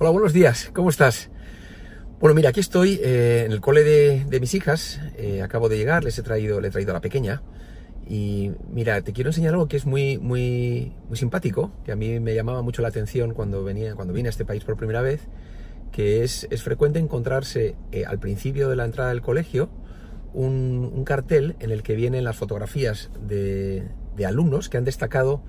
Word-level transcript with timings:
Hola, 0.00 0.10
buenos 0.10 0.32
días, 0.32 0.70
¿cómo 0.72 0.90
estás? 0.90 1.28
Bueno, 2.20 2.32
mira, 2.32 2.50
aquí 2.50 2.60
estoy 2.60 3.00
eh, 3.02 3.42
en 3.44 3.50
el 3.50 3.60
cole 3.60 3.82
de, 3.82 4.38
mis 4.38 4.54
hijas, 4.54 5.00
eh, 5.16 5.42
acabo 5.42 5.68
de 5.68 5.76
llegar, 5.76 6.04
les 6.04 6.16
he 6.20 6.22
traído, 6.22 6.60
le 6.60 6.68
he 6.68 6.70
traído 6.70 6.92
a 6.92 6.94
la 6.94 7.00
pequeña. 7.00 7.42
Y 8.08 8.52
mira, 8.72 9.02
te 9.02 9.12
quiero 9.12 9.30
enseñar 9.30 9.54
algo 9.54 9.66
que 9.66 9.76
es 9.76 9.86
muy, 9.86 10.16
muy, 10.16 10.92
muy 11.08 11.16
simpático, 11.18 11.72
que 11.84 11.90
a 11.90 11.96
mí 11.96 12.20
me 12.20 12.32
llamaba 12.32 12.62
mucho 12.62 12.80
la 12.80 12.86
atención 12.86 13.34
cuando, 13.34 13.64
venía, 13.64 13.96
cuando 13.96 14.14
vine 14.14 14.28
a 14.28 14.30
este 14.30 14.44
país 14.44 14.62
por 14.62 14.76
primera 14.76 15.02
vez, 15.02 15.22
que 15.90 16.22
es, 16.22 16.46
es 16.48 16.62
frecuente 16.62 17.00
encontrarse 17.00 17.74
eh, 17.90 18.04
al 18.06 18.20
principio 18.20 18.68
de 18.68 18.76
la 18.76 18.84
entrada 18.84 19.08
del 19.10 19.20
colegio 19.20 19.68
un, 20.32 20.92
un, 20.94 21.02
cartel 21.02 21.56
en 21.58 21.72
el 21.72 21.82
que 21.82 21.96
vienen 21.96 22.22
las 22.22 22.36
fotografías 22.36 23.10
de, 23.20 23.88
de 24.14 24.26
alumnos 24.26 24.68
que 24.68 24.76
han 24.76 24.84
destacado 24.84 25.42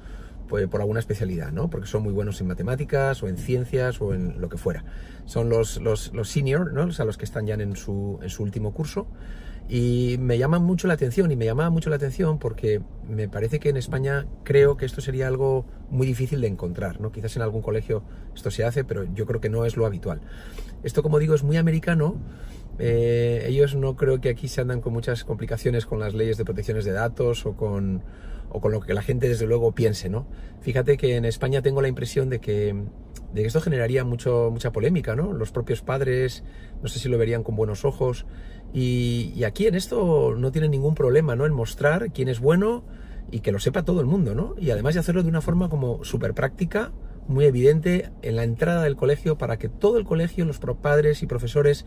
por 0.50 0.82
alguna 0.82 1.00
especialidad, 1.00 1.52
¿no? 1.52 1.70
Porque 1.70 1.88
son 1.88 2.04
muy 2.04 2.14
buenos 2.14 2.42
en 2.42 2.48
matemáticas 2.48 3.24
o 3.24 3.28
en 3.28 3.38
ciencias 3.38 4.02
o 4.02 4.14
en 4.14 4.42
lo 4.42 4.50
que 4.50 4.58
fuera. 4.58 4.84
Son 5.26 5.50
los, 5.50 5.78
los, 5.78 6.14
los 6.14 6.30
senior, 6.30 6.74
¿no? 6.74 6.86
O 6.86 6.92
sea, 6.92 7.06
los 7.06 7.18
que 7.18 7.26
están 7.26 7.46
ya 7.46 7.54
en 7.54 7.76
su, 7.76 8.20
en 8.22 8.30
su 8.30 8.44
último 8.44 8.74
curso. 8.74 9.08
Y 9.70 10.18
me 10.20 10.40
llaman 10.40 10.64
mucho 10.64 10.88
la 10.88 10.96
atención, 10.96 11.32
y 11.32 11.36
me 11.36 11.46
llamaba 11.46 11.70
mucho 11.70 11.92
la 11.92 11.98
atención 11.98 12.40
porque 12.40 12.82
me 13.08 13.30
parece 13.30 13.60
que 13.60 13.70
en 13.70 13.78
España 13.78 14.26
creo 14.44 14.78
que 14.78 14.86
esto 14.88 15.00
sería 15.00 15.28
algo 15.28 15.64
muy 15.92 16.08
difícil 16.08 16.42
de 16.42 16.48
encontrar, 16.48 17.00
¿no? 17.00 17.12
Quizás 17.12 17.36
en 17.36 17.44
algún 17.44 17.62
colegio 17.62 18.04
esto 18.36 18.50
se 18.50 18.64
hace, 18.64 18.84
pero 18.84 19.04
yo 19.14 19.28
creo 19.28 19.40
que 19.40 19.50
no 19.50 19.66
es 19.66 19.78
lo 19.78 19.86
habitual. 19.86 20.22
Esto, 20.82 21.04
como 21.04 21.20
digo, 21.20 21.36
es 21.36 21.44
muy 21.44 21.58
americano. 21.58 22.16
Eh, 22.80 23.46
ellos 23.48 23.76
no 23.76 23.98
creo 23.98 24.22
que 24.22 24.30
aquí 24.30 24.48
se 24.48 24.62
andan 24.62 24.80
con 24.80 24.94
muchas 24.94 25.26
complicaciones 25.26 25.86
con 25.86 26.00
las 26.00 26.14
leyes 26.14 26.38
de 26.38 26.46
protecciones 26.46 26.86
de 26.86 26.94
datos 26.94 27.46
o 27.46 27.58
con, 27.58 28.02
o 28.50 28.62
con 28.62 28.72
lo 28.72 28.80
que 28.80 28.94
la 28.94 29.02
gente 29.02 29.28
desde 29.28 29.46
luego 29.46 29.74
piense, 29.74 30.10
¿no? 30.10 30.26
Fíjate 30.62 30.98
que 30.98 31.16
en 31.16 31.26
España 31.26 31.62
tengo 31.62 31.82
la 31.82 31.90
impresión 31.90 32.30
de 32.30 32.40
que, 32.40 32.74
de 33.34 33.42
que 33.42 33.48
esto 33.48 33.60
generaría 33.60 34.06
mucho, 34.06 34.50
mucha 34.52 34.72
polémica, 34.72 35.16
¿no? 35.16 35.34
Los 35.34 35.52
propios 35.52 35.82
padres, 35.82 36.44
no 36.82 36.88
sé 36.88 37.00
si 37.00 37.10
lo 37.10 37.18
verían 37.18 37.44
con 37.44 37.58
buenos 37.58 37.84
ojos. 37.84 38.26
Y, 38.74 39.34
y 39.36 39.44
aquí 39.44 39.68
en 39.68 39.76
esto 39.76 40.36
no 40.38 40.52
tienen 40.52 40.72
ningún 40.72 40.96
problema, 40.96 41.36
¿no? 41.36 41.46
En 41.46 41.54
mostrar 41.54 42.12
quién 42.14 42.30
es 42.30 42.40
bueno 42.40 42.86
y 43.32 43.42
que 43.42 43.52
lo 43.52 43.60
sepa 43.60 43.84
todo 43.84 44.00
el 44.00 44.08
mundo, 44.08 44.36
¿no? 44.36 44.56
Y 44.58 44.72
además 44.72 44.94
de 44.94 45.02
hacerlo 45.02 45.22
de 45.24 45.30
una 45.30 45.42
forma 45.42 45.70
como 45.70 46.04
súper 46.06 46.34
práctica, 46.34 46.92
muy 47.28 47.46
evidente 47.46 48.10
en 48.22 48.36
la 48.36 48.44
entrada 48.44 48.84
del 48.84 48.96
colegio 48.96 49.38
para 49.38 49.58
que 49.58 49.70
todo 49.70 49.98
el 49.98 50.06
colegio, 50.06 50.46
los 50.46 50.60
padres 50.60 51.22
y 51.22 51.28
profesores 51.28 51.86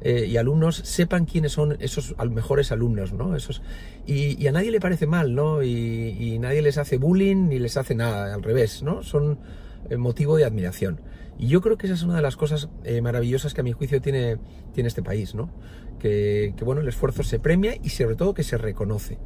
eh, 0.00 0.26
y 0.26 0.36
alumnos 0.36 0.76
sepan 0.76 1.24
quiénes 1.24 1.52
son 1.52 1.76
esos 1.80 2.14
mejores 2.30 2.72
alumnos, 2.72 3.12
¿no? 3.12 3.36
Esos, 3.36 3.62
y, 4.06 4.46
a 4.46 4.52
nadie 4.52 4.70
le 4.70 4.80
parece 4.80 5.06
mal, 5.06 5.34
¿no? 5.34 5.62
Y, 5.62 6.38
nadie 6.38 6.62
les 6.62 6.78
hace 6.78 6.98
bullying 6.98 7.48
ni 7.48 7.58
les 7.58 7.76
hace 7.76 7.94
nada, 7.94 8.34
al 8.34 8.42
revés, 8.42 8.82
¿no? 8.82 9.02
Son 9.02 9.38
eh, 9.88 9.96
motivo 9.96 10.36
de 10.36 10.44
admiración. 10.44 11.00
Y 11.38 11.48
yo 11.48 11.60
creo 11.60 11.78
que 11.78 11.86
esa 11.86 11.94
es 11.94 12.02
una 12.02 12.16
de 12.16 12.22
las 12.22 12.36
cosas 12.36 12.68
eh, 12.84 13.00
maravillosas 13.00 13.54
que 13.54 13.60
a 13.60 13.64
mi 13.64 13.72
juicio 13.72 14.00
tiene, 14.00 14.38
tiene 14.72 14.88
este 14.88 15.02
país, 15.02 15.34
¿no? 15.34 15.50
Que, 15.98 16.54
bueno, 16.62 16.82
el 16.82 16.88
esfuerzo 16.88 17.22
se 17.22 17.38
premia 17.38 17.76
y 17.82 17.88
sobre 17.88 18.14
todo 18.14 18.34
que 18.34 18.42
se 18.42 18.58
reconoce. 18.58 19.18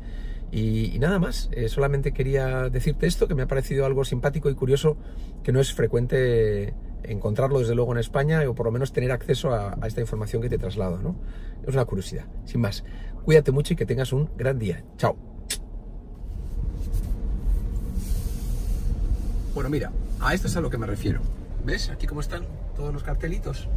Y, 0.52 0.96
nada 1.00 1.18
más, 1.18 1.50
solamente 1.66 2.12
quería 2.12 2.70
decirte 2.70 3.06
esto, 3.06 3.26
que 3.26 3.34
me 3.34 3.42
ha 3.42 3.48
parecido 3.48 3.84
algo 3.84 4.04
simpático 4.04 4.48
y 4.48 4.54
curioso, 4.54 4.96
que 5.42 5.50
no 5.50 5.60
es 5.60 5.74
frecuente 5.74 6.72
encontrarlo 7.02 7.58
desde 7.60 7.74
luego 7.74 7.92
en 7.92 7.98
España 7.98 8.42
o 8.48 8.54
por 8.54 8.66
lo 8.66 8.72
menos 8.72 8.92
tener 8.92 9.12
acceso 9.12 9.52
a, 9.52 9.78
esta 9.86 10.00
información 10.00 10.42
que 10.42 10.48
te 10.48 10.58
traslado, 10.58 10.98
¿no? 10.98 11.16
Es 11.66 11.74
una 11.74 11.84
curiosidad. 11.84 12.26
Sin 12.44 12.60
más, 12.60 12.84
cuídate 13.24 13.52
mucho 13.52 13.74
y 13.74 13.76
que 13.76 13.86
tengas 13.86 14.12
un 14.12 14.30
gran 14.36 14.58
día. 14.58 14.84
Chao. 14.96 15.16
Bueno, 19.54 19.70
mira, 19.70 19.90
a 20.20 20.34
esto 20.34 20.46
es 20.46 20.56
a 20.56 20.60
lo 20.60 20.70
que 20.70 20.78
me 20.78 20.86
refiero. 20.86 21.20
¿Ves? 21.64 21.90
Aquí 21.90 22.06
cómo 22.06 22.20
están 22.20 22.44
todos 22.76 22.92
los 22.92 23.02
cartelitos. 23.02 23.68